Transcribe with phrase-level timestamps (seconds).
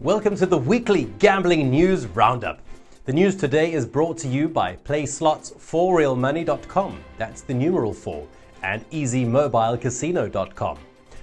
[0.00, 2.60] Welcome to the weekly gambling news roundup.
[3.04, 7.00] The news today is brought to you by PlaySlots4RealMoney.com.
[7.16, 8.24] That's the numeral 4
[8.62, 10.78] and EasyMobileCasino.com.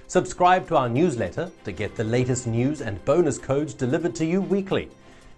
[0.08, 4.42] Subscribe to our newsletter to get the latest news and bonus codes delivered to you
[4.42, 4.90] weekly.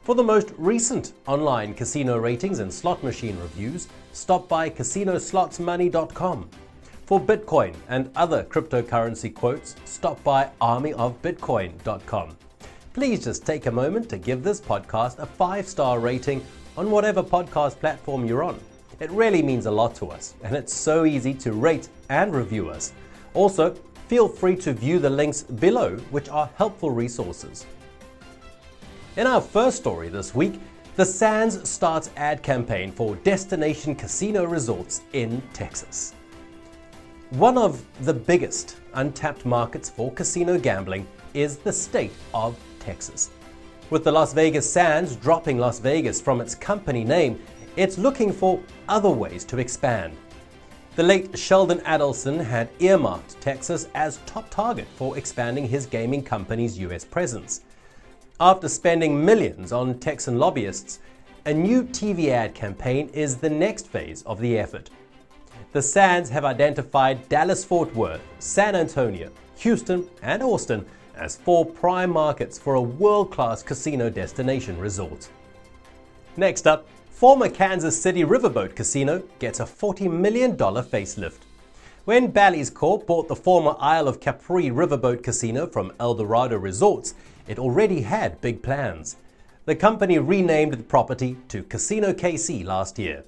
[0.03, 6.51] For the most recent online casino ratings and slot machine reviews, stop by CasinoSlotsMoney.com.
[7.07, 12.37] For Bitcoin and other cryptocurrency quotes, stop by ArmyOfBitcoin.com.
[12.99, 16.45] Please just take a moment to give this podcast a five star rating
[16.77, 18.59] on whatever podcast platform you're on.
[18.99, 22.71] It really means a lot to us, and it's so easy to rate and review
[22.71, 22.93] us.
[23.35, 23.77] Also,
[24.09, 27.67] feel free to view the links below, which are helpful resources.
[29.17, 30.61] In our first story this week,
[30.97, 36.15] the Sands starts ad campaign for destination casino resorts in Texas.
[37.31, 43.31] One of the biggest untapped markets for casino gambling is the state of Texas.
[43.91, 47.39] With the Las Vegas Sands dropping Las Vegas from its company name,
[47.77, 50.17] it's looking for other ways to expand.
[50.97, 56.79] The late Sheldon Adelson had earmarked Texas as top target for expanding his gaming company's
[56.79, 57.61] US presence.
[58.41, 61.01] After spending millions on Texan lobbyists,
[61.45, 64.89] a new TV ad campaign is the next phase of the effort
[65.73, 70.85] the Sands have identified Dallas Fort Worth, San Antonio, Houston, and Austin
[71.19, 75.29] as four prime markets for a world class casino destination resort.
[76.37, 81.41] Next up, former Kansas City Riverboat Casino gets a $40 million facelift.
[82.05, 87.15] When Bally's Corp bought the former Isle of Capri Riverboat Casino from Eldorado Resorts,
[87.47, 89.17] it already had big plans.
[89.67, 93.25] The company renamed the property to Casino KC last year.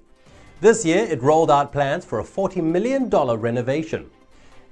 [0.62, 4.11] This year, it rolled out plans for a $40 million renovation.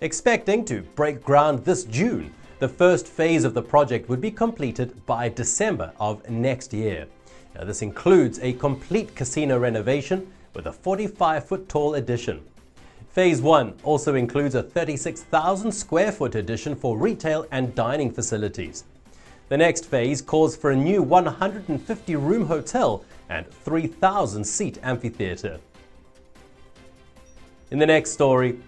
[0.00, 5.06] Expecting to break ground this June, the first phase of the project would be completed
[5.06, 7.06] by December of next year.
[7.54, 12.42] Now, this includes a complete casino renovation with a 45 foot tall addition.
[13.10, 18.84] Phase 1 also includes a 36,000 square foot addition for retail and dining facilities.
[19.48, 25.58] The next phase calls for a new 150 room hotel and 3,000 seat amphitheater.
[27.70, 28.58] In the next story,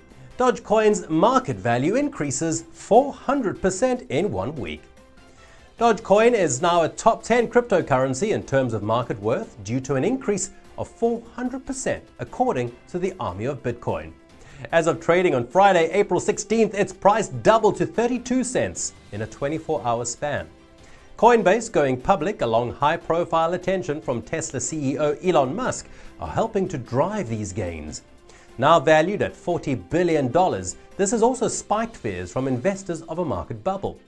[0.40, 4.80] Dogecoin's market value increases 400% in one week.
[5.78, 10.02] Dogecoin is now a top 10 cryptocurrency in terms of market worth due to an
[10.02, 14.12] increase of 400%, according to the Army of Bitcoin.
[14.72, 19.26] As of trading on Friday, April 16th, its price doubled to 32 cents in a
[19.26, 20.48] 24 hour span.
[21.18, 25.86] Coinbase going public along high profile attention from Tesla CEO Elon Musk
[26.18, 28.00] are helping to drive these gains.
[28.58, 30.30] Now valued at $40 billion,
[30.96, 33.98] this has also spiked fears from investors of a market bubble.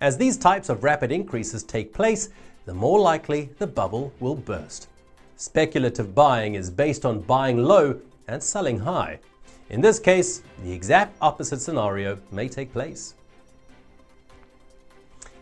[0.00, 2.30] As these types of rapid increases take place,
[2.66, 4.88] the more likely the bubble will burst.
[5.36, 9.18] Speculative buying is based on buying low and selling high.
[9.70, 13.14] In this case, the exact opposite scenario may take place.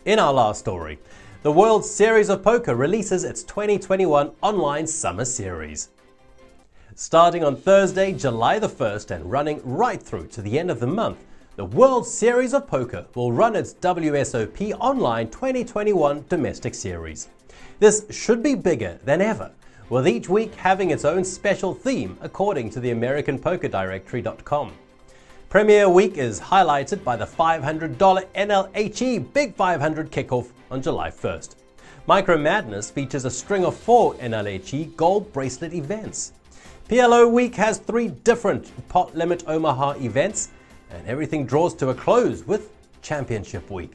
[0.05, 0.99] In our last story,
[1.43, 5.89] the World Series of Poker releases its 2021 online summer series.
[6.95, 10.85] Starting on Thursday, July the 1st, and running right through to the end of the
[10.85, 11.17] month,
[11.55, 17.29] the World Series of Poker will run its WSOP Online 2021 domestic series.
[17.79, 19.51] This should be bigger than ever,
[19.89, 24.73] with each week having its own special theme according to the AmericanPokerDirectory.com.
[25.49, 31.55] Premier Week is highlighted by the $500 NLHE Big 500 kickoff on July 1st.
[32.05, 36.33] Micro Madness features a string of four NLHE gold bracelet events.
[36.89, 40.49] PLO Week has three different pot limit Omaha events,
[40.89, 42.71] and everything draws to a close with
[43.01, 43.93] Championship Week.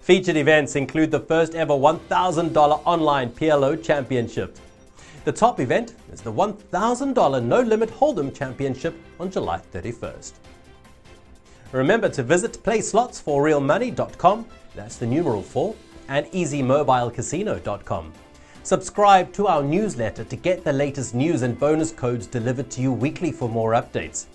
[0.00, 4.56] Featured events include the first ever $1,000 online PLO Championship.
[5.24, 10.32] The top event is the $1,000 No Limit Hold'em Championship on July 31st.
[11.72, 14.46] Remember to visit playslots4realmoney.com,
[14.76, 15.74] that's the numeral 4,
[16.08, 18.12] and easymobilecasino.com.
[18.68, 22.92] Subscribe to our newsletter to get the latest news and bonus codes delivered to you
[22.92, 24.26] weekly for more updates.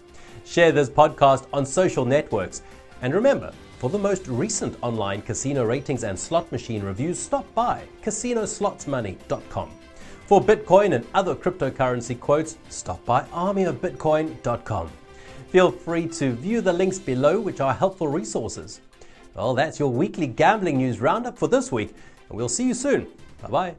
[0.44, 2.64] Share this podcast on social networks.
[3.04, 7.84] And remember, for the most recent online casino ratings and slot machine reviews, stop by
[8.04, 9.70] CasinoSlotsMoney.com.
[10.26, 14.90] For Bitcoin and other cryptocurrency quotes, stop by ArmyOfBitcoin.com.
[15.50, 18.82] Feel free to view the links below, which are helpful resources.
[19.36, 21.94] Well, that's your weekly gambling news roundup for this week,
[22.30, 23.06] and we'll see you soon.
[23.40, 23.76] Bye bye.